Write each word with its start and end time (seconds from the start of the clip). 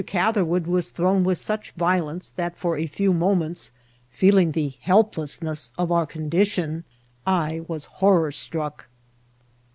Catherwood 0.07 0.65
was 0.65 0.89
thrown 0.89 1.23
with 1.23 1.37
such 1.37 1.73
violence, 1.73 2.31
that 2.31 2.57
for 2.57 2.75
a 2.75 2.87
few 2.87 3.13
moments, 3.13 3.71
feeling 4.09 4.51
the 4.53 4.73
helplessness 4.81 5.71
of 5.77 5.91
our 5.91 6.07
condition, 6.07 6.85
I 7.27 7.61
was 7.67 7.85
horror 7.85 8.31
44 8.31 8.33
INCIDENTS 8.33 8.45
OF 8.47 8.51
TRAVEL. 8.51 8.71
Struck. 8.79 8.89